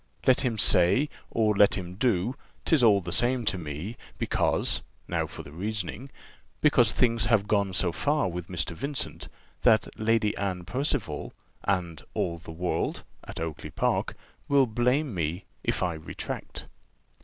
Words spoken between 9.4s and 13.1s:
that Lady Anne Percival and all the world